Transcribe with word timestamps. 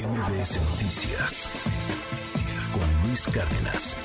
MBS 0.00 0.58
Noticias 0.70 1.50
con 2.72 3.06
Luis 3.06 3.26
Cárdenas. 3.26 3.98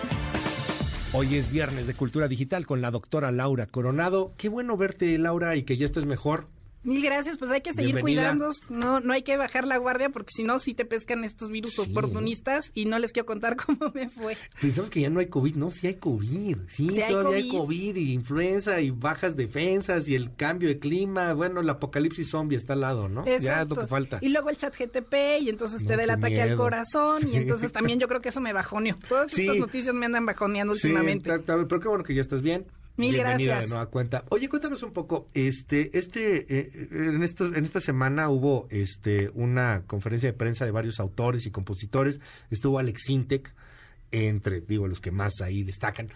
Hoy 1.13 1.37
es 1.37 1.49
viernes 1.49 1.87
de 1.87 1.93
Cultura 1.93 2.27
Digital 2.27 2.65
con 2.65 2.81
la 2.81 2.91
doctora 2.91 3.31
Laura 3.31 3.65
Coronado. 3.65 4.33
Qué 4.35 4.49
bueno 4.49 4.75
verte, 4.75 5.17
Laura, 5.17 5.55
y 5.55 5.63
que 5.63 5.77
ya 5.77 5.85
estés 5.85 6.05
mejor. 6.05 6.47
Mil 6.85 7.01
gracias, 7.01 7.37
pues 7.37 7.49
hay 7.49 7.61
que 7.61 7.73
seguir 7.73 7.99
cuidándonos, 7.99 8.69
no, 8.69 8.99
no 8.99 9.13
hay 9.13 9.23
que 9.23 9.37
bajar 9.37 9.65
la 9.65 9.77
guardia 9.77 10.09
porque 10.09 10.31
si 10.35 10.43
no, 10.43 10.59
sí 10.59 10.75
te 10.75 10.85
pescan 10.85 11.23
estos 11.23 11.49
virus 11.49 11.79
oportunistas 11.79 12.71
y 12.75 12.85
no 12.85 12.99
les 12.99 13.11
quiero 13.11 13.25
contar 13.25 13.55
cómo 13.65 13.91
me 13.93 14.07
fue. 14.07 14.37
Pensamos 14.61 14.91
que 14.91 15.01
ya 15.01 15.09
no 15.09 15.19
hay 15.19 15.25
COVID, 15.25 15.55
no, 15.55 15.71
sí 15.71 15.87
hay 15.87 15.95
COVID, 15.95 16.57
sí, 16.67 16.87
todavía 16.87 17.37
hay 17.37 17.49
COVID. 17.49 17.95
y 17.95 18.13
influenza 18.13 18.81
y 18.81 18.91
bajas 18.91 19.35
defensas 19.35 20.07
y 20.07 20.15
el 20.15 20.35
cambio 20.35 20.69
de 20.69 20.77
clima, 20.77 21.33
bueno, 21.33 21.61
el 21.61 21.69
apocalipsis 21.69 22.29
zombie 22.29 22.55
está 22.55 22.73
al 22.73 22.81
lado, 22.81 23.09
¿no? 23.09 23.25
Ya 23.25 23.63
es 23.63 23.69
lo 23.69 23.75
que 23.75 23.87
falta. 23.87 24.19
Y 24.21 24.29
luego 24.29 24.51
el 24.51 24.57
chat 24.57 24.75
GTP 24.77 25.41
y 25.41 25.49
entonces 25.49 25.85
te 25.85 25.95
da 25.95 26.03
el 26.03 26.11
ataque 26.11 26.41
al 26.41 26.55
corazón 26.55 27.27
y 27.31 27.37
entonces 27.37 27.71
también 27.71 27.99
yo 27.99 28.07
creo 28.07 28.21
que 28.21 28.29
eso 28.29 28.41
me 28.41 28.53
bajoneó. 28.53 28.95
Todas 29.09 29.37
estas 29.37 29.57
noticias 29.57 29.95
me 29.95 30.05
andan 30.05 30.25
bajoneando 30.25 30.73
últimamente. 30.73 31.39
pero 31.39 31.79
qué 31.79 31.87
bueno 31.87 32.03
que 32.03 32.13
ya 32.13 32.21
estás 32.21 32.41
bien. 32.41 32.65
Mil 32.97 33.13
Bienvenida 33.13 33.55
gracias. 33.55 33.61
de 33.61 33.67
nueva 33.67 33.85
cuenta. 33.87 34.23
Oye, 34.29 34.47
cuéntanos 34.47 34.81
un 34.81 34.93
poco, 34.93 35.27
este, 35.33 35.97
este, 35.97 36.45
eh, 36.47 36.87
en 36.91 37.23
estos, 37.23 37.53
en 37.53 37.65
esta 37.65 37.81
semana 37.81 38.29
hubo, 38.29 38.67
este, 38.69 39.29
una 39.33 39.83
conferencia 39.85 40.31
de 40.31 40.37
prensa 40.37 40.63
de 40.63 40.71
varios 40.71 41.01
autores 41.01 41.45
y 41.45 41.51
compositores. 41.51 42.21
Estuvo 42.49 42.79
Alex 42.79 43.03
Sintek, 43.05 43.53
entre, 44.11 44.61
digo, 44.61 44.87
los 44.87 45.01
que 45.01 45.11
más 45.11 45.41
ahí 45.41 45.63
destacan. 45.63 46.09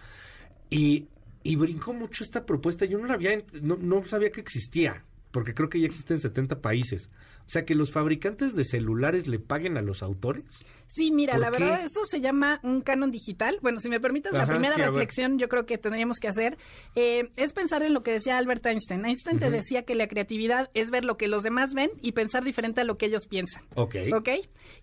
Y, 0.70 1.08
y 1.42 1.56
brincó 1.56 1.92
mucho 1.92 2.24
esta 2.24 2.46
propuesta. 2.46 2.86
Yo 2.86 2.98
no 2.98 3.06
la 3.06 3.14
había, 3.14 3.42
no, 3.60 3.76
no 3.76 4.04
sabía 4.06 4.32
que 4.32 4.40
existía, 4.40 5.04
porque 5.32 5.52
creo 5.52 5.68
que 5.68 5.80
ya 5.80 5.86
existe 5.86 6.14
en 6.14 6.20
70 6.20 6.62
países. 6.62 7.10
O 7.46 7.50
sea, 7.50 7.66
que 7.66 7.74
los 7.74 7.90
fabricantes 7.90 8.54
de 8.54 8.64
celulares 8.64 9.26
le 9.26 9.38
paguen 9.38 9.76
a 9.76 9.82
los 9.82 10.02
autores. 10.02 10.64
Sí, 10.92 11.12
mira, 11.12 11.38
la 11.38 11.50
verdad, 11.50 11.84
eso 11.84 12.04
se 12.04 12.20
llama 12.20 12.58
un 12.64 12.80
canon 12.80 13.12
digital. 13.12 13.58
Bueno, 13.62 13.78
si 13.78 13.88
me 13.88 14.00
permites, 14.00 14.32
la 14.32 14.44
primera 14.44 14.74
reflexión 14.74 15.38
yo 15.38 15.48
creo 15.48 15.64
que 15.64 15.78
tendríamos 15.78 16.18
que 16.18 16.26
hacer 16.26 16.58
eh, 16.96 17.30
es 17.36 17.52
pensar 17.52 17.84
en 17.84 17.94
lo 17.94 18.02
que 18.02 18.10
decía 18.10 18.38
Albert 18.38 18.66
Einstein. 18.66 19.04
Einstein 19.04 19.38
te 19.38 19.52
decía 19.52 19.84
que 19.84 19.94
la 19.94 20.08
creatividad 20.08 20.68
es 20.74 20.90
ver 20.90 21.04
lo 21.04 21.16
que 21.16 21.28
los 21.28 21.44
demás 21.44 21.74
ven 21.74 21.90
y 22.02 22.10
pensar 22.10 22.42
diferente 22.42 22.80
a 22.80 22.84
lo 22.84 22.98
que 22.98 23.06
ellos 23.06 23.28
piensan. 23.28 23.62
Ok. 23.76 23.94
Ok. 24.12 24.28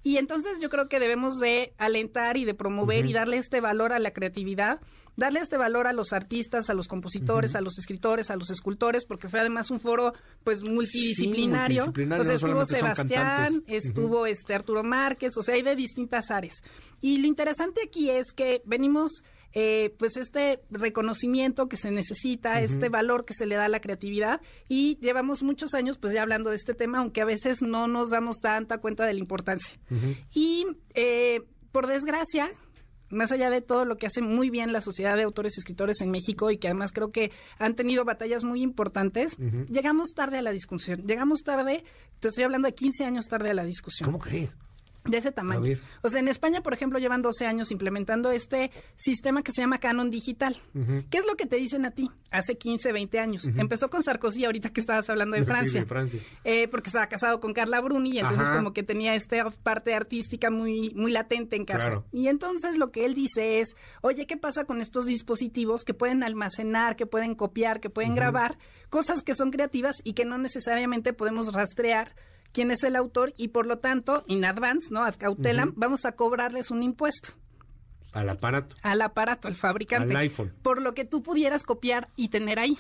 Y 0.02 0.16
entonces 0.16 0.62
yo 0.62 0.70
creo 0.70 0.88
que 0.88 1.00
debemos 1.00 1.40
de 1.40 1.74
alentar 1.78 2.38
y 2.38 2.46
de 2.46 2.54
promover 2.54 3.06
y 3.06 3.12
darle 3.12 3.36
este 3.36 3.60
valor 3.60 3.92
a 3.92 4.00
la 4.00 4.12
creatividad 4.12 4.80
darle 5.18 5.40
este 5.40 5.58
valor 5.58 5.88
a 5.88 5.94
los 5.94 6.14
artistas, 6.14 6.70
a 6.70 6.74
los 6.74 6.88
compositores, 6.88 7.56
a 7.56 7.62
los 7.62 7.78
escritores, 7.80 8.30
a 8.30 8.36
los 8.36 8.52
escultores, 8.52 9.04
porque 9.04 9.28
fue 9.28 9.40
además 9.42 9.72
un 9.72 9.80
foro 9.80 10.14
pues 10.44 10.62
multidisciplinario. 10.62 11.84
Sí, 11.84 11.88
multidisciplinario 11.90 12.32
estuvo 12.32 12.66
Sebastián, 12.66 13.64
estuvo 13.68 14.26
este 14.28 14.54
Arturo 14.54 14.84
Márquez, 14.84 15.36
o 15.36 15.42
sea, 15.42 15.56
hay 15.56 15.64
de 15.64 15.76
distintas 15.98 16.32
áreas. 16.32 16.62
Y 17.02 17.18
lo 17.18 17.28
interesante 17.28 17.82
aquí 17.86 18.10
es 18.10 18.32
que 18.34 18.62
venimos 18.66 19.24
eh, 19.54 19.96
pues 19.98 20.18
este 20.18 20.62
reconocimiento 20.70 21.68
que 21.68 21.78
se 21.78 21.90
necesita, 21.90 22.62
este 22.62 22.90
valor 22.90 23.26
que 23.26 23.34
se 23.34 23.48
le 23.48 23.56
da 23.56 23.66
a 23.66 23.70
la 23.70 23.80
creatividad 23.80 24.42
y 24.68 25.00
llevamos 25.00 25.42
muchos 25.42 25.74
años 25.74 25.98
pues 25.98 26.14
ya 26.14 26.22
hablando 26.22 26.52
de 26.52 26.58
este 26.58 26.76
tema, 26.76 27.00
aunque 27.00 27.22
a 27.22 27.26
veces 27.26 27.62
no 27.62 27.88
nos 27.88 28.12
damos 28.12 28.38
tanta 28.40 28.78
cuenta 28.78 29.06
de 29.06 29.14
la 29.14 29.20
importancia. 29.20 29.80
Y 30.34 30.68
eh, 30.94 31.42
por 31.72 31.88
desgracia, 31.88 32.52
más 33.10 33.32
allá 33.32 33.50
de 33.50 33.62
todo 33.62 33.86
lo 33.86 33.98
que 33.98 34.06
hace 34.06 34.22
muy 34.22 34.50
bien 34.50 34.74
la 34.74 34.82
Sociedad 34.82 35.16
de 35.16 35.24
Autores 35.24 35.54
y 35.58 35.62
Escritores 35.62 36.02
en 36.02 36.12
México 36.12 36.52
y 36.52 36.58
que 36.58 36.68
además 36.68 36.92
creo 36.92 37.10
que 37.10 37.32
han 37.58 37.76
tenido 37.76 38.06
batallas 38.06 38.44
muy 38.44 38.62
importantes, 38.62 39.38
llegamos 39.70 40.14
tarde 40.14 40.38
a 40.38 40.42
la 40.42 40.52
discusión. 40.52 41.04
Llegamos 41.08 41.42
tarde, 41.44 41.84
te 42.20 42.28
estoy 42.28 42.44
hablando 42.44 42.68
de 42.68 42.76
15 42.76 43.06
años 43.06 43.26
tarde 43.26 43.50
a 43.50 43.54
la 43.54 43.64
discusión. 43.64 44.06
¿Cómo 44.06 44.20
crees? 44.20 44.50
De 45.08 45.18
ese 45.18 45.32
tamaño. 45.32 45.78
O 46.02 46.10
sea, 46.10 46.20
en 46.20 46.28
España, 46.28 46.62
por 46.62 46.74
ejemplo, 46.74 47.00
llevan 47.00 47.22
12 47.22 47.46
años 47.46 47.72
implementando 47.72 48.32
este 48.32 48.72
sistema 48.96 49.42
que 49.44 49.52
se 49.52 49.62
llama 49.62 49.80
Canon 49.80 50.10
Digital. 50.10 50.56
¿Qué 51.10 51.18
es 51.18 51.26
lo 51.26 51.36
que 51.36 51.46
te 51.46 51.58
dicen 51.58 51.86
a 51.86 51.92
ti? 51.92 52.10
Hace 52.32 52.58
15, 52.58 52.92
20 52.92 53.20
años. 53.20 53.48
Empezó 53.56 53.90
con 53.90 54.04
Sarkozy, 54.04 54.46
ahorita 54.46 54.70
que 54.70 54.82
estabas 54.82 55.10
hablando 55.10 55.36
de 55.36 55.46
Francia. 55.46 55.86
Francia. 55.86 56.22
Eh, 56.44 56.68
porque 56.68 56.90
estaba 56.90 57.08
casado 57.08 57.40
con 57.40 57.54
Carla 57.54 57.82
Bruni 57.82 58.12
y 58.12 58.20
entonces 58.20 58.50
como 58.50 58.74
que 58.74 58.84
tenía 58.84 59.16
esta 59.16 59.50
parte 59.52 59.94
artística 59.94 60.50
muy, 60.50 60.92
muy 60.96 61.12
latente 61.12 61.56
en 61.56 61.66
casa. 61.66 62.04
Y 62.12 62.28
entonces 62.28 62.78
lo 62.78 62.92
que 62.92 63.06
él 63.06 63.14
dice 63.14 63.60
es, 63.60 63.76
oye, 64.02 64.26
¿qué 64.26 64.38
pasa 64.38 64.66
con 64.66 64.82
estos 64.82 65.06
dispositivos 65.06 65.84
que 65.84 65.94
pueden 65.94 66.24
almacenar, 66.24 66.96
que 66.96 67.06
pueden 67.06 67.36
copiar, 67.36 67.80
que 67.80 67.90
pueden 67.90 68.16
grabar? 68.16 68.58
Cosas 68.90 69.24
que 69.24 69.36
son 69.36 69.52
creativas 69.52 69.96
y 70.04 70.14
que 70.14 70.26
no 70.26 70.38
necesariamente 70.38 71.14
podemos 71.14 71.54
rastrear 71.54 72.16
quién 72.52 72.72
es 72.72 72.84
el 72.84 72.96
autor 72.96 73.34
y 73.38 73.50
por 73.50 73.66
lo 73.66 73.80
tanto, 73.80 74.24
in 74.28 74.46
advance, 74.46 74.88
¿no? 74.92 75.04
Ad 75.04 75.16
cautelam, 75.16 75.74
vamos 75.76 76.06
a 76.06 76.14
cobrarles 76.14 76.72
un 76.72 76.84
impuesto. 76.84 77.30
Al 78.14 78.30
aparato. 78.30 78.76
Al 78.82 79.02
aparato, 79.02 79.48
al 79.48 79.56
fabricante. 79.56 80.14
Al 80.14 80.18
iPhone. 80.22 80.54
Por 80.62 80.82
lo 80.82 80.94
que 80.94 81.06
tú 81.06 81.22
pudieras 81.22 81.64
copiar 81.64 82.10
y 82.16 82.30
tener 82.30 82.60
ahí. 82.60 82.78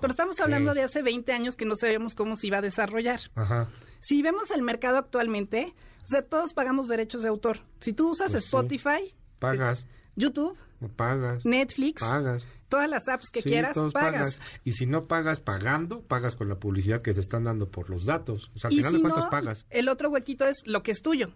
Pero 0.00 0.12
estamos 0.12 0.38
hablando 0.40 0.74
de 0.74 0.82
hace 0.82 1.02
20 1.02 1.32
años 1.32 1.56
que 1.56 1.64
no 1.64 1.74
sabíamos 1.74 2.14
cómo 2.14 2.36
se 2.36 2.46
iba 2.46 2.58
a 2.58 2.62
desarrollar. 2.62 3.20
Ajá. 3.34 3.68
Si 4.00 4.22
vemos 4.22 4.52
el 4.52 4.62
mercado 4.62 4.96
actualmente, 4.98 5.74
o 6.04 6.06
sea, 6.06 6.22
todos 6.22 6.52
pagamos 6.52 6.86
derechos 6.86 7.22
de 7.22 7.28
autor. 7.28 7.58
Si 7.80 7.92
tú 7.92 8.10
usas 8.10 8.30
Pues 8.30 8.44
Spotify, 8.44 9.12
pagas. 9.40 9.86
YouTube, 10.14 10.56
pagas. 10.94 11.44
Netflix, 11.44 12.00
pagas 12.00 12.46
todas 12.68 12.88
las 12.88 13.08
apps 13.08 13.30
que 13.30 13.42
quieras, 13.42 13.76
pagas. 13.92 14.40
Y 14.64 14.72
si 14.72 14.86
no 14.86 15.06
pagas 15.06 15.40
pagando, 15.40 16.02
pagas 16.02 16.36
con 16.36 16.48
la 16.48 16.56
publicidad 16.56 17.02
que 17.02 17.14
te 17.14 17.20
están 17.20 17.44
dando 17.44 17.70
por 17.70 17.90
los 17.90 18.04
datos. 18.04 18.50
O 18.54 18.58
sea, 18.58 18.68
al 18.68 18.76
final 18.76 18.92
de 18.92 19.00
cuentas 19.00 19.26
pagas. 19.26 19.66
El 19.70 19.88
otro 19.88 20.10
huequito 20.10 20.44
es 20.44 20.56
lo 20.66 20.82
que 20.82 20.92
es 20.92 21.02
tuyo. 21.02 21.32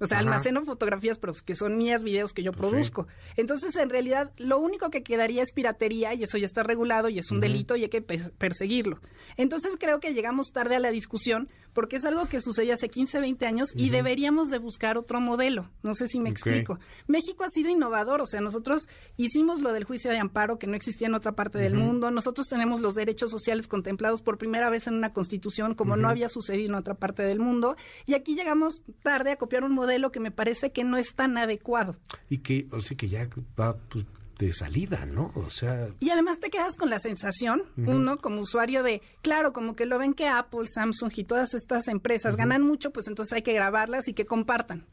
O 0.00 0.06
sea, 0.06 0.18
almaceno 0.18 0.64
fotografías, 0.64 1.18
pero 1.18 1.32
que 1.44 1.54
son 1.54 1.76
mías, 1.76 2.04
videos 2.04 2.32
que 2.32 2.42
yo 2.42 2.52
pues 2.52 2.70
produzco. 2.70 3.06
Entonces, 3.36 3.76
en 3.76 3.90
realidad, 3.90 4.32
lo 4.36 4.58
único 4.58 4.90
que 4.90 5.02
quedaría 5.02 5.42
es 5.42 5.52
piratería 5.52 6.14
y 6.14 6.22
eso 6.22 6.38
ya 6.38 6.46
está 6.46 6.62
regulado 6.62 7.08
y 7.08 7.18
es 7.18 7.30
un 7.30 7.40
delito 7.40 7.76
y 7.76 7.82
hay 7.82 7.88
que 7.88 8.02
perseguirlo. 8.02 9.00
Entonces, 9.36 9.76
creo 9.78 10.00
que 10.00 10.14
llegamos 10.14 10.52
tarde 10.52 10.76
a 10.76 10.80
la 10.80 10.90
discusión 10.90 11.48
porque 11.72 11.96
es 11.96 12.04
algo 12.06 12.26
que 12.26 12.40
sucedió 12.40 12.72
hace 12.72 12.88
15, 12.88 13.20
20 13.20 13.46
años 13.46 13.68
y 13.74 13.90
deberíamos 13.90 14.48
de 14.48 14.58
buscar 14.58 14.96
otro 14.96 15.20
modelo. 15.20 15.70
No 15.82 15.92
sé 15.92 16.08
si 16.08 16.18
me 16.20 16.30
explico. 16.30 16.78
México 17.06 17.44
ha 17.44 17.50
sido 17.50 17.68
innovador, 17.68 18.22
o 18.22 18.26
sea, 18.26 18.40
nosotros 18.40 18.88
hicimos 19.18 19.60
lo 19.60 19.72
del 19.74 19.84
juicio 19.84 20.10
de 20.10 20.18
amparo 20.18 20.58
que 20.58 20.66
no 20.66 20.74
existía 20.74 21.08
en 21.08 21.14
otra 21.14 21.32
parte 21.32 21.58
del 21.58 21.74
mundo. 21.74 22.10
Nosotros 22.10 22.46
tenemos 22.48 22.80
los 22.80 22.94
derechos 22.94 23.30
sociales 23.30 23.68
contemplados 23.68 24.22
por 24.22 24.38
primera 24.38 24.70
vez 24.70 24.86
en 24.86 24.94
una 24.94 25.12
constitución 25.12 25.74
como 25.74 25.96
no 25.96 26.08
había 26.08 26.30
sucedido 26.30 26.70
en 26.70 26.74
otra 26.76 26.94
parte 26.94 27.22
del 27.22 27.40
mundo. 27.40 27.76
Y 28.06 28.14
aquí 28.14 28.34
llegamos 28.34 28.82
tarde 29.02 29.32
a 29.32 29.36
copiar 29.36 29.62
un 29.62 29.72
modelo 29.72 29.85
modelo 29.86 30.10
que 30.10 30.20
me 30.20 30.30
parece 30.30 30.72
que 30.72 30.84
no 30.84 30.96
es 30.96 31.14
tan 31.14 31.38
adecuado. 31.38 31.96
Y 32.28 32.38
que, 32.38 32.66
o 32.72 32.80
sea, 32.80 32.96
que 32.96 33.08
ya 33.08 33.28
va 33.58 33.76
pues, 33.76 34.04
de 34.38 34.52
salida, 34.52 35.06
¿no? 35.06 35.32
O 35.36 35.48
sea... 35.48 35.88
Y 36.00 36.10
además 36.10 36.40
te 36.40 36.50
quedas 36.50 36.76
con 36.76 36.90
la 36.90 36.98
sensación, 36.98 37.62
uno 37.76 38.18
como 38.18 38.40
usuario 38.40 38.82
de, 38.82 39.00
claro, 39.22 39.52
como 39.52 39.76
que 39.76 39.86
lo 39.86 39.98
ven 39.98 40.12
que 40.12 40.28
Apple, 40.28 40.66
Samsung 40.66 41.12
y 41.16 41.24
todas 41.24 41.54
estas 41.54 41.88
empresas 41.88 42.36
ganan 42.36 42.62
mucho, 42.62 42.90
pues 42.90 43.06
entonces 43.06 43.32
hay 43.32 43.42
que 43.42 43.52
grabarlas 43.52 44.08
y 44.08 44.12
que 44.12 44.26
compartan. 44.26 44.84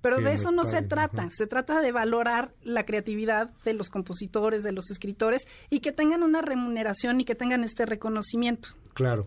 Pero 0.00 0.18
de 0.18 0.34
eso 0.34 0.52
no 0.52 0.66
se 0.66 0.82
trata, 0.82 1.30
se 1.30 1.46
trata 1.46 1.80
de 1.80 1.90
valorar 1.90 2.52
la 2.62 2.84
creatividad 2.84 3.50
de 3.64 3.72
los 3.72 3.88
compositores, 3.88 4.62
de 4.62 4.72
los 4.72 4.90
escritores 4.90 5.46
y 5.70 5.80
que 5.80 5.92
tengan 5.92 6.22
una 6.22 6.42
remuneración 6.42 7.22
y 7.22 7.24
que 7.24 7.34
tengan 7.34 7.64
este 7.64 7.86
reconocimiento. 7.86 8.68
Claro. 8.92 9.26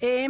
Eh, 0.00 0.26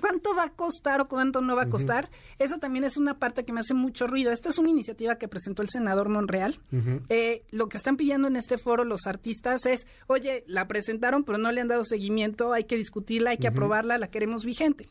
¿Cuánto 0.00 0.34
va 0.34 0.44
a 0.44 0.50
costar 0.50 1.00
o 1.00 1.08
cuánto 1.08 1.40
no 1.40 1.56
va 1.56 1.62
a 1.62 1.68
costar? 1.68 2.10
Esa 2.38 2.58
también 2.58 2.84
es 2.84 2.96
una 2.96 3.18
parte 3.18 3.44
que 3.44 3.52
me 3.52 3.60
hace 3.60 3.74
mucho 3.74 4.06
ruido. 4.06 4.30
Esta 4.30 4.48
es 4.50 4.58
una 4.58 4.70
iniciativa 4.70 5.16
que 5.16 5.28
presentó 5.28 5.62
el 5.62 5.68
senador 5.70 6.08
Monreal. 6.08 6.60
eh, 7.08 7.44
lo 7.50 7.68
que 7.68 7.76
están 7.76 7.96
pidiendo 7.96 8.28
en 8.28 8.36
este 8.36 8.58
foro 8.58 8.84
los 8.84 9.06
artistas 9.06 9.66
es, 9.66 9.86
oye, 10.06 10.44
la 10.46 10.68
presentaron 10.68 11.24
pero 11.24 11.38
no 11.38 11.50
le 11.52 11.60
han 11.60 11.68
dado 11.68 11.84
seguimiento, 11.84 12.52
hay 12.52 12.64
que 12.64 12.76
discutirla, 12.76 13.30
hay 13.30 13.38
que 13.38 13.48
aprobarla, 13.48 13.98
la 13.98 14.08
queremos 14.08 14.44
vigente. 14.44 14.88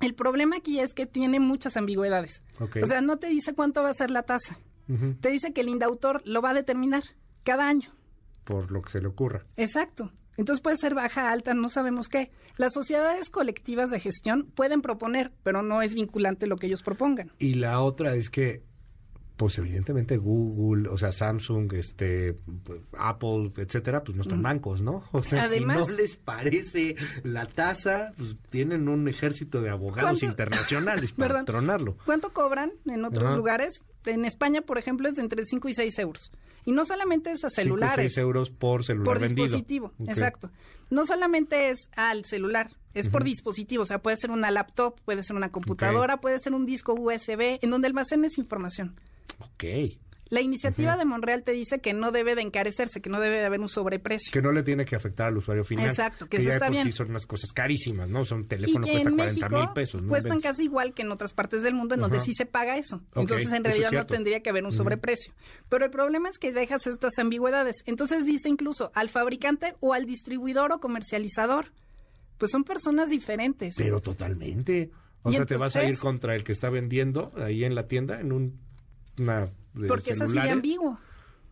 El 0.00 0.14
problema 0.14 0.56
aquí 0.56 0.78
es 0.78 0.94
que 0.94 1.06
tiene 1.06 1.40
muchas 1.40 1.76
ambigüedades. 1.76 2.42
Okay. 2.60 2.82
O 2.82 2.86
sea, 2.86 3.00
no 3.00 3.18
te 3.18 3.28
dice 3.28 3.54
cuánto 3.54 3.82
va 3.82 3.90
a 3.90 3.94
ser 3.94 4.10
la 4.10 4.22
tasa. 4.22 4.58
Te 5.20 5.28
dice 5.28 5.52
que 5.52 5.60
el 5.60 5.68
indautor 5.68 6.22
lo 6.24 6.40
va 6.40 6.50
a 6.50 6.54
determinar 6.54 7.02
cada 7.42 7.68
año. 7.68 7.90
Por 8.44 8.70
lo 8.70 8.80
que 8.80 8.90
se 8.90 9.02
le 9.02 9.08
ocurra. 9.08 9.44
Exacto. 9.56 10.10
Entonces 10.38 10.62
puede 10.62 10.76
ser 10.76 10.94
baja, 10.94 11.30
alta, 11.30 11.52
no 11.52 11.68
sabemos 11.68 12.08
qué. 12.08 12.30
Las 12.56 12.72
sociedades 12.72 13.28
colectivas 13.28 13.90
de 13.90 13.98
gestión 13.98 14.46
pueden 14.54 14.82
proponer, 14.82 15.32
pero 15.42 15.62
no 15.62 15.82
es 15.82 15.94
vinculante 15.94 16.46
lo 16.46 16.56
que 16.56 16.68
ellos 16.68 16.82
propongan. 16.82 17.32
Y 17.40 17.54
la 17.54 17.80
otra 17.80 18.14
es 18.14 18.30
que, 18.30 18.62
pues 19.36 19.58
evidentemente 19.58 20.16
Google, 20.16 20.88
o 20.90 20.96
sea, 20.96 21.10
Samsung, 21.10 21.72
este, 21.74 22.34
pues, 22.62 22.80
Apple, 22.96 23.52
etcétera, 23.56 24.04
pues 24.04 24.16
no 24.16 24.22
están 24.22 24.40
bancos, 24.40 24.80
¿no? 24.80 25.02
O 25.12 25.24
sea, 25.24 25.42
Además, 25.42 25.86
si 25.86 25.90
no 25.92 25.98
les 25.98 26.16
parece 26.16 26.94
la 27.24 27.46
tasa, 27.46 28.12
pues 28.16 28.36
tienen 28.48 28.88
un 28.88 29.08
ejército 29.08 29.60
de 29.60 29.70
abogados 29.70 30.22
internacionales 30.22 31.10
para 31.18 31.44
tronarlo. 31.44 31.96
¿Cuánto 32.06 32.32
cobran 32.32 32.70
en 32.86 33.04
otros 33.04 33.24
Ajá. 33.24 33.36
lugares? 33.36 33.82
En 34.06 34.24
España, 34.24 34.62
por 34.62 34.78
ejemplo, 34.78 35.08
es 35.08 35.16
de 35.16 35.22
entre 35.22 35.44
5 35.44 35.68
y 35.68 35.74
6 35.74 35.98
euros. 35.98 36.30
Y 36.68 36.72
no 36.72 36.84
solamente 36.84 37.32
es 37.32 37.42
a 37.44 37.48
celulares. 37.48 38.12
6 38.12 38.18
euros 38.18 38.50
por 38.50 38.84
celular 38.84 39.06
por 39.06 39.20
vendido. 39.20 39.46
dispositivo, 39.46 39.94
exacto. 40.06 40.50
No 40.90 41.06
solamente 41.06 41.70
es 41.70 41.88
al 41.96 42.26
celular, 42.26 42.68
es 42.92 43.08
por 43.08 43.24
dispositivo, 43.24 43.84
o 43.84 43.86
sea, 43.86 44.02
puede 44.02 44.18
ser 44.18 44.30
una 44.30 44.50
laptop, 44.50 45.00
puede 45.00 45.22
ser 45.22 45.34
una 45.34 45.50
computadora, 45.50 46.18
puede 46.18 46.38
ser 46.40 46.52
un 46.52 46.66
disco 46.66 46.92
USB, 46.92 47.58
en 47.62 47.70
donde 47.70 47.88
almacenes 47.88 48.36
información. 48.36 49.00
Ok. 49.38 49.64
La 50.30 50.40
iniciativa 50.40 50.96
de 50.96 51.04
Monreal 51.04 51.42
te 51.42 51.52
dice 51.52 51.80
que 51.80 51.94
no 51.94 52.10
debe 52.10 52.34
de 52.34 52.42
encarecerse, 52.42 53.00
que 53.00 53.08
no 53.08 53.20
debe 53.20 53.36
de 53.36 53.46
haber 53.46 53.60
un 53.60 53.68
sobreprecio. 53.68 54.30
Que 54.32 54.42
no 54.42 54.52
le 54.52 54.62
tiene 54.62 54.84
que 54.84 54.94
afectar 54.96 55.28
al 55.28 55.38
usuario 55.38 55.64
final. 55.64 55.88
Exacto, 55.88 56.26
que, 56.26 56.36
que 56.36 56.36
eso 56.38 56.48
ya 56.48 56.54
está 56.54 56.66
por 56.66 56.72
bien. 56.74 56.84
sí 56.84 56.92
son 56.92 57.10
unas 57.10 57.26
cosas 57.26 57.52
carísimas, 57.52 58.08
¿no? 58.10 58.20
O 58.20 58.24
sea, 58.24 58.36
un 58.36 58.44
y 58.44 58.46
teléfono 58.46 58.84
que 58.84 58.92
cuesta 58.92 59.08
en 59.08 59.16
40 59.16 59.40
México 59.40 59.58
mil 59.58 59.72
pesos. 59.74 60.02
¿no? 60.02 60.08
cuestan 60.08 60.40
casi 60.40 60.64
igual 60.64 60.92
que 60.92 61.02
en 61.02 61.12
otras 61.12 61.32
partes 61.32 61.62
del 61.62 61.74
mundo 61.74 61.94
en 61.94 62.00
donde 62.02 62.18
Ajá. 62.18 62.26
sí 62.26 62.34
se 62.34 62.46
paga 62.46 62.76
eso. 62.76 63.02
Entonces, 63.14 63.50
en 63.52 63.64
realidad 63.64 63.92
no 63.92 64.06
tendría 64.06 64.40
que 64.40 64.50
haber 64.50 64.64
un 64.64 64.72
sobreprecio. 64.72 65.32
Pero 65.68 65.84
el 65.84 65.90
problema 65.90 66.28
es 66.28 66.38
que 66.38 66.52
dejas 66.52 66.86
estas 66.86 67.18
ambigüedades. 67.18 67.76
Entonces 67.86 68.26
dice 68.26 68.48
incluso 68.48 68.90
al 68.94 69.08
fabricante 69.08 69.74
o 69.80 69.94
al 69.94 70.04
distribuidor 70.04 70.72
o 70.72 70.80
comercializador. 70.80 71.72
Pues 72.38 72.52
son 72.52 72.64
personas 72.64 73.10
diferentes. 73.10 73.74
Pero 73.76 74.00
totalmente. 74.00 74.90
O 75.22 75.32
sea, 75.32 75.44
te 75.44 75.56
vas 75.56 75.74
a 75.76 75.84
ir 75.84 75.98
contra 75.98 76.36
el 76.36 76.44
que 76.44 76.52
está 76.52 76.70
vendiendo 76.70 77.32
ahí 77.36 77.64
en 77.64 77.74
la 77.74 77.88
tienda 77.88 78.20
en 78.20 78.32
un, 78.32 78.60
una 79.18 79.50
de 79.78 79.88
porque 79.88 80.10
es 80.12 80.20
así 80.20 80.20
de 80.20 80.26
celulares, 80.26 80.52
ambiguo. 80.52 80.98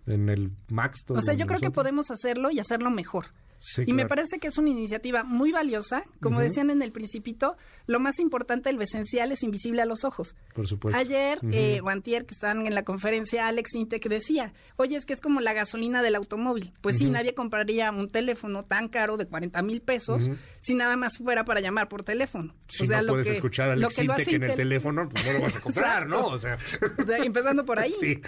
En 0.07 0.29
el 0.29 0.53
Max. 0.69 1.05
O 1.09 1.21
sea, 1.21 1.35
yo 1.35 1.47
creo 1.47 1.61
que 1.61 1.71
podemos 1.71 2.11
hacerlo 2.11 2.51
y 2.51 2.61
hacerlo 2.61 2.91
mejor. 2.91 3.27
Sí, 3.61 3.83
y 3.87 3.93
me 3.93 4.07
parece 4.07 4.39
que 4.39 4.49
es 4.49 4.59
una 4.59 4.71
iniciativa 4.71 5.25
muy 5.25 5.53
valiosa. 5.53 6.05
Como 6.21 6.41
decían 6.41 6.71
en 6.71 6.83
el 6.83 6.93
principito, 6.93 7.57
lo 7.87 7.99
más 8.01 8.19
importante, 8.19 8.73
lo 8.73 8.83
esencial, 8.83 9.33
es 9.33 9.43
invisible 9.43 9.83
a 9.83 9.87
los 9.87 10.05
ojos. 10.05 10.37
Por 10.55 10.67
supuesto. 10.67 10.99
Ayer, 10.99 11.39
Ujú. 11.39 11.51
eh, 11.53 11.81
o 11.83 11.89
antier, 11.89 12.27
que 12.27 12.35
estaban 12.35 12.67
en 12.67 12.75
la 12.75 12.85
conferencia, 12.85 13.47
Alex 13.47 13.75
Intec 13.75 14.09
decía, 14.09 14.53
oye, 14.77 14.97
es 14.97 15.07
que 15.07 15.15
es 15.15 15.21
como 15.21 15.41
la 15.41 15.53
gasolina 15.53 16.03
del 16.03 16.15
automóvil. 16.15 16.73
Pues 16.81 16.99
sí, 16.99 17.07
nadie 17.07 17.35
compraría 17.35 17.91
un 17.91 18.09
teléfono 18.09 18.65
tan 18.65 18.89
caro 18.89 19.17
de 19.17 19.27
40 19.27 19.63
mil 19.63 19.81
pesos 19.81 20.31
si 20.61 20.75
nada 20.75 20.97
más 20.97 21.19
fuera 21.19 21.45
para 21.45 21.61
llamar 21.61 21.89
por 21.89 22.03
teléfono. 22.03 22.55
Si 22.69 22.87
no 22.87 23.05
puedes 23.07 23.27
escuchar 23.29 23.71
al 23.71 23.81
lo 23.81 23.89
que 23.89 24.05
lo 24.05 24.13
Exintec 24.13 24.27
hace 24.29 24.37
en 24.37 24.43
el 24.51 24.57
teléfono, 24.57 25.09
pues 25.09 25.25
no 25.27 25.33
lo 25.33 25.41
vas 25.41 25.57
a 25.57 25.61
comprar, 25.61 26.07
¿no? 26.07 26.27
O 26.27 26.39
sea, 26.39 26.59
empezando 27.25 27.65
por 27.65 27.79
ahí. 27.79 27.95
sí. 28.01 28.21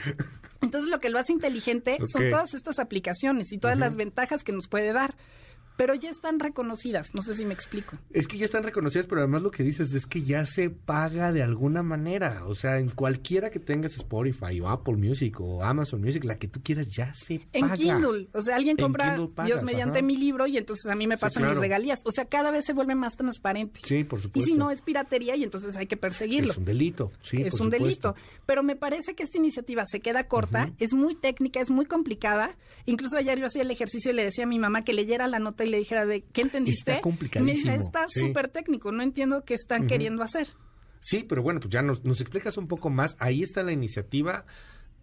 Entonces 0.60 0.90
lo 0.90 1.00
que 1.00 1.10
lo 1.10 1.18
hace 1.18 1.32
inteligente 1.32 1.98
son 2.10 2.30
todas 2.30 2.54
estas 2.54 2.78
aplicaciones 2.78 3.52
y 3.52 3.58
todas 3.58 3.78
las 3.78 3.96
ventajas 3.96 4.42
que 4.42 4.52
nos 4.52 4.68
puede 4.68 4.92
dar. 4.92 5.14
Pero 5.78 5.94
ya 5.94 6.10
están 6.10 6.38
reconocidas, 6.40 7.14
no 7.14 7.22
sé 7.22 7.32
si 7.34 7.46
me 7.46 7.54
explico. 7.54 7.96
Es 8.10 8.28
que 8.28 8.36
ya 8.36 8.44
están 8.44 8.64
reconocidas, 8.64 9.06
pero 9.06 9.20
además 9.22 9.42
lo 9.42 9.50
que 9.50 9.62
dices 9.62 9.94
es 9.94 10.06
que 10.06 10.20
ya 10.22 10.44
se 10.44 10.68
paga 10.70 11.32
de 11.32 11.42
alguna 11.42 11.82
manera. 11.82 12.44
O 12.46 12.54
sea, 12.54 12.78
en 12.78 12.90
cualquiera 12.90 13.48
que 13.50 13.60
tengas 13.60 13.94
Spotify 13.94 14.60
o 14.60 14.68
Apple 14.68 14.96
Music 14.96 15.40
o 15.40 15.62
Amazon 15.64 16.02
Music, 16.02 16.24
la 16.24 16.36
que 16.36 16.48
tú 16.48 16.60
quieras, 16.62 16.88
ya 16.90 17.14
se 17.14 17.40
En 17.52 17.60
paga. 17.62 17.76
Kindle, 17.76 18.28
o 18.34 18.42
sea, 18.42 18.56
alguien 18.56 18.74
En 18.76 18.84
compra 18.84 19.16
pagas, 19.34 19.46
Dios 19.46 19.62
mediante 19.62 19.98
ajá. 20.00 20.06
mi 20.06 20.16
libro 20.18 20.46
y 20.48 20.58
entonces 20.58 20.90
a 20.90 20.96
mí 20.96 21.06
me 21.06 21.16
Sí, 21.16 21.20
pasan 21.20 21.48
mis 21.48 21.58
regalías. 21.58 22.00
O 22.04 22.10
sea, 22.10 22.24
cada 22.24 22.50
vez 22.50 22.64
se 22.64 22.72
vuelve 22.72 22.96
más 22.96 23.16
transparente. 23.16 23.80
Sí, 23.84 24.02
por 24.02 24.18
Y 24.18 24.22
supuesto. 24.22 24.52
si 24.52 24.58
no 24.58 24.72
es 24.72 24.82
piratería 24.82 25.36
y 25.36 25.44
entonces 25.44 25.76
hay 25.76 25.86
que 25.86 25.96
perseguirlo. 25.96 26.50
Es 26.50 26.58
un 26.58 26.64
delito, 26.64 27.12
sí, 27.22 27.36
es 27.42 27.52
por 27.52 27.62
un 27.68 27.72
supuesto. 27.72 28.14
delito. 28.14 28.14
Pero 28.46 28.64
me 28.64 28.74
parece 28.74 29.14
que 29.14 29.22
esta 29.22 29.38
iniciativa 29.38 29.84
se 29.86 30.00
queda 30.00 30.26
corta, 30.26 30.72
es 30.78 30.92
muy 30.92 31.14
técnica, 31.14 31.60
es 31.60 31.70
muy 31.70 31.86
complicada. 31.86 32.56
Incluso 32.84 33.16
ayer 33.16 33.38
yo 33.38 33.46
hacía 33.46 33.62
el 33.62 33.70
ejercicio 33.70 34.10
y 34.10 34.14
le 34.14 34.24
decía 34.24 34.42
a 34.42 34.48
mi 34.48 34.58
mamá 34.58 34.82
que 34.82 34.92
leyera 34.92 35.28
la 35.28 35.38
nota 35.38 35.67
y 35.68 35.70
le 35.70 35.78
dijera 35.78 36.04
de 36.06 36.22
qué 36.22 36.42
entendiste. 36.42 36.92
Está 36.92 37.02
complicadísimo, 37.02 37.46
Me 37.46 37.76
dice, 37.76 37.86
está 37.86 38.06
sí. 38.08 38.20
súper 38.20 38.48
técnico, 38.48 38.90
no 38.92 39.02
entiendo 39.02 39.44
qué 39.44 39.54
están 39.54 39.86
queriendo 39.86 40.22
hacer. 40.22 40.48
Sí, 41.00 41.24
pero 41.28 41.42
bueno, 41.42 41.60
pues 41.60 41.70
ya 41.70 41.82
nos, 41.82 42.04
nos 42.04 42.20
explicas 42.20 42.56
un 42.56 42.66
poco 42.66 42.90
más. 42.90 43.16
Ahí 43.20 43.42
está 43.42 43.62
la 43.62 43.72
iniciativa. 43.72 44.46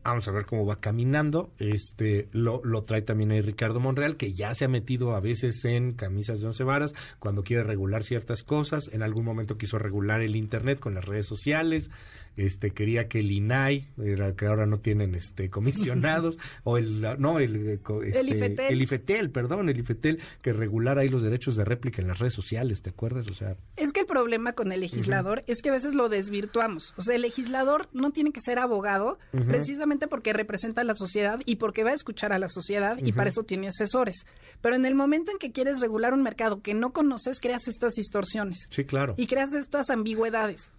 Vamos 0.05 0.27
a 0.27 0.31
ver 0.31 0.45
cómo 0.45 0.65
va 0.65 0.79
caminando. 0.79 1.51
Este 1.57 2.29
lo, 2.31 2.61
lo 2.63 2.83
trae 2.83 3.01
también 3.01 3.31
ahí 3.31 3.41
Ricardo 3.41 3.79
Monreal, 3.79 4.17
que 4.17 4.33
ya 4.33 4.53
se 4.53 4.65
ha 4.65 4.67
metido 4.67 5.15
a 5.15 5.19
veces 5.19 5.65
en 5.65 5.93
camisas 5.93 6.41
de 6.41 6.47
once 6.47 6.63
varas 6.63 6.93
cuando 7.19 7.43
quiere 7.43 7.63
regular 7.63 8.03
ciertas 8.03 8.43
cosas. 8.43 8.89
En 8.93 9.01
algún 9.01 9.25
momento 9.25 9.57
quiso 9.57 9.79
regular 9.79 10.21
el 10.21 10.35
internet 10.35 10.79
con 10.79 10.93
las 10.93 11.05
redes 11.05 11.25
sociales. 11.25 11.89
Este 12.37 12.71
quería 12.71 13.07
que 13.07 13.19
el 13.19 13.31
INAI, 13.31 13.87
era 13.97 14.35
que 14.35 14.45
ahora 14.45 14.65
no 14.65 14.79
tienen 14.79 15.15
este 15.15 15.49
comisionados, 15.95 16.37
o 16.65 16.77
el 16.77 17.01
no 17.17 17.39
el 17.39 17.55
eh, 17.69 17.79
co- 17.81 18.03
este, 18.03 18.21
IFETEL. 18.23 18.73
el 18.73 18.81
IFETEL, 18.81 19.29
perdón, 19.31 19.69
el 19.69 19.79
IFETEL, 19.79 20.19
que 20.41 20.51
regulara 20.51 21.01
ahí 21.01 21.09
los 21.09 21.21
derechos 21.23 21.55
de 21.55 21.63
réplica 21.63 22.01
en 22.01 22.09
las 22.09 22.19
redes 22.19 22.33
sociales, 22.33 22.81
¿te 22.81 22.89
acuerdas? 22.89 23.25
O 23.31 23.33
sea, 23.33 23.55
Es 23.77 23.93
que 23.93 24.01
el 24.01 24.05
problema 24.05 24.51
con 24.51 24.73
el 24.73 24.81
legislador 24.81 25.45
es 25.47 25.61
que 25.61 25.69
a 25.69 25.71
veces 25.71 25.95
lo 25.95 26.09
desvirtuamos. 26.09 26.93
O 26.97 27.01
sea, 27.03 27.15
el 27.15 27.21
legislador 27.21 27.87
no 27.93 28.11
tiene 28.11 28.33
que 28.33 28.41
ser 28.41 28.59
abogado 28.59 29.17
precisamente 29.47 29.94
porque 30.07 30.33
representa 30.33 30.81
a 30.81 30.83
la 30.83 30.93
sociedad 30.95 31.39
y 31.45 31.55
porque 31.55 31.83
va 31.83 31.91
a 31.91 31.93
escuchar 31.95 32.33
a 32.33 32.39
la 32.39 32.49
sociedad 32.49 32.97
y 33.01 33.11
para 33.13 33.29
eso 33.29 33.43
tiene 33.43 33.67
asesores. 33.69 34.25
Pero 34.61 34.75
en 34.75 34.85
el 34.85 34.95
momento 34.95 35.31
en 35.31 35.37
que 35.37 35.51
quieres 35.51 35.79
regular 35.79 36.13
un 36.13 36.23
mercado 36.23 36.61
que 36.61 36.73
no 36.73 36.91
conoces, 36.93 37.39
creas 37.39 37.67
estas 37.67 37.93
distorsiones 37.93 38.67
sí, 38.69 38.83
claro. 38.85 39.15
y 39.17 39.27
creas 39.27 39.53
estas 39.53 39.89
ambigüedades. 39.89 40.71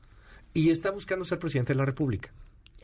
y 0.54 0.70
está 0.70 0.90
buscando 0.90 1.24
ser 1.24 1.38
presidente 1.38 1.72
de 1.72 1.78
la 1.78 1.84
República. 1.84 2.32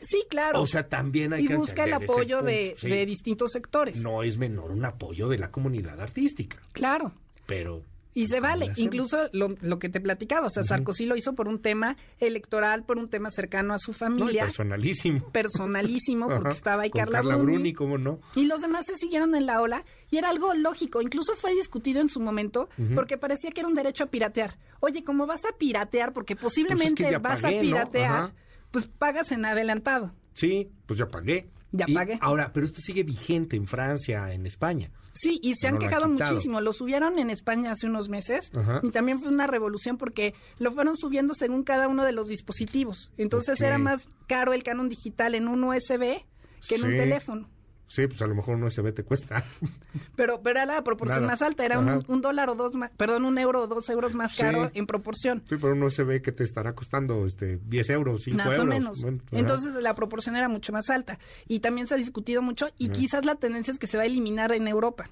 Sí, 0.01 0.23
claro. 0.29 0.61
O 0.61 0.67
sea, 0.67 0.89
también 0.89 1.31
hay 1.31 1.45
y 1.45 1.47
que 1.47 1.55
busca 1.55 1.85
el 1.85 1.93
apoyo 1.93 2.39
punto, 2.39 2.51
de, 2.51 2.75
sí. 2.77 2.89
de 2.89 3.05
distintos 3.05 3.51
sectores. 3.53 3.97
No 3.97 4.21
es 4.21 4.37
menor 4.37 4.71
un 4.71 4.83
apoyo 4.83 5.29
de 5.29 5.37
la 5.37 5.49
comunidad 5.49 5.99
artística, 6.01 6.57
Claro. 6.73 7.13
pero... 7.45 7.81
Y 8.15 8.27
se 8.27 8.35
¿cómo 8.35 8.47
vale, 8.49 8.71
incluso 8.75 9.29
lo, 9.33 9.55
lo 9.61 9.79
que 9.79 9.89
te 9.89 9.99
platicaba, 9.99 10.47
o 10.47 10.49
sea, 10.49 10.61
Sarkozy 10.63 11.05
lo 11.07 11.15
hizo 11.15 11.33
por 11.33 11.47
un 11.47 11.59
tema 11.61 11.97
electoral, 12.19 12.83
por 12.83 12.97
un 12.99 13.09
tema 13.09 13.31
cercano 13.31 13.73
a 13.73 13.79
su 13.79 13.91
No, 13.91 13.97
familia, 13.97 14.43
personalísimo. 14.43 15.29
personalísimo, 15.31 16.27
porque 16.27 16.49
Ajá, 16.49 16.57
estaba 16.57 16.83
ahí 16.83 16.89
con 16.89 16.99
Carla, 16.99 17.17
Carla 17.19 17.35
Bruni, 17.37 17.53
Bruni, 17.53 17.73
¿cómo 17.73 17.97
no? 17.97 18.19
Y 18.35 18.45
los 18.45 18.61
demás 18.61 18.85
se 18.85 18.97
siguieron 18.97 19.33
en 19.35 19.45
la 19.45 19.61
ola 19.61 19.83
y 20.09 20.17
era 20.17 20.29
algo 20.29 20.53
lógico. 20.53 21.01
Incluso 21.01 21.35
fue 21.35 21.53
discutido 21.55 22.01
en 22.01 22.09
su 22.09 22.19
momento 22.19 22.69
porque 22.95 23.17
parecía 23.17 23.49
que 23.51 23.61
era 23.61 23.67
un 23.69 23.75
derecho 23.75 24.03
a 24.03 24.07
piratear. 24.07 24.57
Oye, 24.79 25.03
como 25.03 25.25
vas 25.25 25.41
a 25.45 25.57
piratear, 25.57 26.13
porque 26.13 26.35
posiblemente 26.35 27.03
Pues 27.03 27.11
ya 27.11 27.19
vas 27.19 27.41
pagué, 27.41 27.55
a 27.59 27.61
¿no? 27.63 27.67
piratear, 27.67 28.33
pues 28.71 28.87
pagas 28.87 29.31
en 29.31 29.45
adelantado. 29.45 30.13
Sí, 30.33 30.69
pues 30.85 30.99
ya 30.99 31.07
pagué. 31.07 31.47
Ya 31.73 31.85
Y 31.87 31.93
pagué. 31.93 32.17
Ahora, 32.21 32.53
pero 32.53 32.65
esto 32.65 32.79
sigue 32.79 33.03
vigente 33.03 33.57
en 33.57 33.67
Francia, 33.67 34.31
en 34.31 34.45
España. 34.45 34.91
Sí, 35.13 35.39
y 35.41 35.55
se 35.55 35.67
han 35.67 35.73
No 35.75 35.79
lo 35.79 35.85
han 35.85 35.89
quejado 35.89 36.09
muchísimo. 36.09 36.61
Lo 36.61 36.71
subieron 36.71 37.19
en 37.19 37.29
España 37.29 37.71
hace 37.71 37.87
unos 37.87 38.09
meses 38.09 38.51
Ajá. 38.55 38.79
y 38.83 38.91
también 38.91 39.19
fue 39.19 39.29
una 39.29 39.47
revolución 39.47 39.97
porque 39.97 40.33
lo 40.59 40.71
fueron 40.71 40.95
subiendo 40.95 41.33
según 41.33 41.63
cada 41.63 41.87
uno 41.87 42.05
de 42.05 42.11
los 42.11 42.27
dispositivos. 42.27 43.11
Entonces 43.17 43.59
era 43.59 43.77
más 43.77 44.07
caro 44.27 44.53
el 44.53 44.63
canon 44.63 44.87
digital 44.87 45.35
en 45.35 45.47
un 45.47 45.63
USB 45.63 46.23
que 46.67 46.75
en 46.75 46.83
un 46.85 46.91
teléfono. 46.91 47.49
Sí, 47.93 48.07
pues 48.07 48.19
a 48.23 48.25
lo 48.25 48.33
mejor 48.33 48.55
un 48.55 48.63
USB 48.63 48.91
te 48.91 49.03
cuesta. 49.03 49.45
Pero, 50.15 50.41
pero 50.41 50.57
era 50.61 50.65
la 50.65 50.83
proporción 50.83 51.19
Nada. 51.21 51.33
más 51.33 51.41
alta, 51.43 51.63
era 51.63 51.77
un, 51.77 52.03
un 52.07 52.21
dólar 52.21 52.49
o 52.49 52.55
dos 52.55 52.73
más, 52.73 52.89
perdón, 52.97 53.23
un 53.25 53.37
euro 53.37 53.61
o 53.61 53.67
dos 53.67 53.87
euros 53.89 54.15
más 54.15 54.31
Sí. 54.31 54.41
caro 54.41 54.71
en 54.73 54.87
proporción. 54.87 55.43
Sí, 55.47 55.57
pero 55.61 55.73
un 55.73 55.83
USB 55.83 56.19
que 56.23 56.31
te 56.31 56.43
estará 56.43 56.73
costando 56.73 57.23
este 57.27 57.59
10 57.63 57.89
euros, 57.91 58.23
5 58.23 58.37
Más 58.37 58.47
euros. 58.47 58.59
o 58.61 58.65
menos. 58.65 59.01
Bueno. 59.03 59.19
Entonces 59.31 59.75
la 59.75 59.93
proporción 59.93 60.35
era 60.35 60.49
mucho 60.49 60.73
más 60.73 60.89
alta. 60.89 61.19
Y 61.47 61.59
también 61.59 61.85
se 61.85 61.93
ha 61.93 61.97
discutido 61.97 62.41
mucho 62.41 62.69
y 62.79 62.89
quizás 62.89 63.25
la 63.25 63.35
tendencia 63.35 63.71
es 63.71 63.77
que 63.77 63.85
se 63.85 63.97
va 63.97 64.03
a 64.03 64.07
eliminar 64.07 64.51
en 64.53 64.67
Europa. 64.67 65.07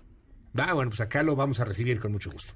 Ah, 0.57 0.73
bueno, 0.73 0.89
pues 0.89 1.01
acá 1.01 1.21
lo 1.21 1.35
vamos 1.35 1.59
a 1.59 1.65
recibir 1.65 1.99
con 1.99 2.11
mucho 2.11 2.31
gusto. 2.31 2.53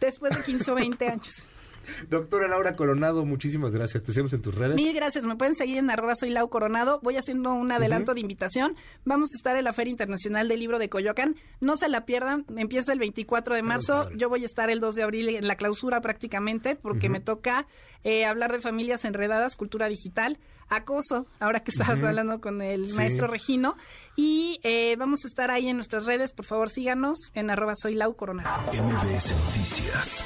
Después 0.00 0.36
de 0.36 0.42
15 0.42 0.70
o 0.72 0.74
20 0.74 1.06
años. 1.08 1.48
Doctora 2.08 2.48
Laura 2.48 2.74
Coronado, 2.76 3.24
muchísimas 3.24 3.72
gracias. 3.74 4.02
Te 4.02 4.12
seguimos 4.12 4.32
en 4.32 4.42
tus 4.42 4.54
redes. 4.54 4.76
Mil 4.76 4.92
gracias. 4.94 5.24
Me 5.24 5.36
pueden 5.36 5.54
seguir 5.54 5.78
en 5.78 5.90
arroba 5.90 6.14
soy 6.14 6.30
Lau 6.30 6.48
Coronado. 6.48 7.00
Voy 7.02 7.16
haciendo 7.16 7.52
un 7.52 7.70
adelanto 7.72 8.14
de 8.14 8.20
invitación. 8.20 8.76
Vamos 9.04 9.30
a 9.34 9.36
estar 9.36 9.56
en 9.56 9.64
la 9.64 9.72
Feria 9.72 9.90
Internacional 9.90 10.48
del 10.48 10.60
Libro 10.60 10.78
de 10.78 10.88
Coyoacán. 10.88 11.36
No 11.60 11.76
se 11.76 11.88
la 11.88 12.04
pierdan. 12.04 12.44
Empieza 12.56 12.92
el 12.92 12.98
24 12.98 13.54
de 13.54 13.62
marzo. 13.62 14.10
Yo 14.16 14.28
voy 14.28 14.42
a 14.42 14.46
estar 14.46 14.70
el 14.70 14.80
2 14.80 14.94
de 14.94 15.02
abril 15.02 15.28
en 15.28 15.46
la 15.46 15.56
clausura 15.56 16.00
prácticamente 16.00 16.76
porque 16.76 17.08
me 17.08 17.20
toca 17.20 17.66
eh, 18.04 18.24
hablar 18.24 18.52
de 18.52 18.60
familias 18.60 19.04
enredadas, 19.04 19.56
cultura 19.56 19.88
digital, 19.88 20.38
acoso, 20.68 21.26
ahora 21.40 21.60
que 21.60 21.70
estabas 21.72 22.02
hablando 22.02 22.40
con 22.40 22.62
el 22.62 22.86
Sí. 22.88 22.94
maestro 22.94 23.26
Regino. 23.26 23.76
Y 24.16 24.60
eh, 24.62 24.96
vamos 24.98 25.24
a 25.24 25.28
estar 25.28 25.50
ahí 25.50 25.68
en 25.68 25.76
nuestras 25.76 26.06
redes. 26.06 26.32
Por 26.32 26.44
favor, 26.44 26.70
síganos 26.70 27.18
en 27.34 27.50
arroba 27.50 27.74
soy 27.74 27.94
Lau 27.94 28.14
Coronado. 28.16 28.70
MBS 28.72 29.32
Noticias 29.34 30.24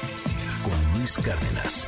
con 0.00 0.05
Cárdenas. 1.06 1.86